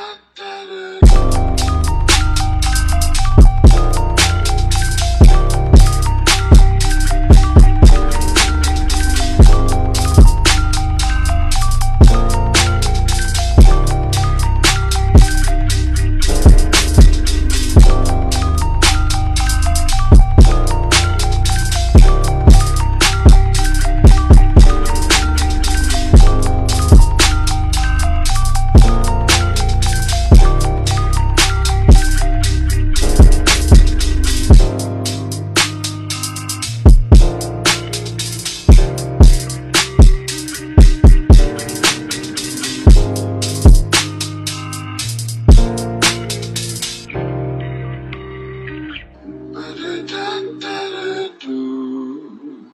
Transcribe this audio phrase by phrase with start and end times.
[0.00, 1.09] Doctor.